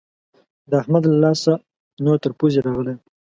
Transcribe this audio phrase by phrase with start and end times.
[0.69, 1.51] د احمد له لاسه
[2.05, 2.99] نور تر پوزې راغلی يم.